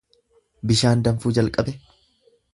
Bishaan 0.71 1.03
danfuu 1.09 1.35
jalqabe. 1.41 1.77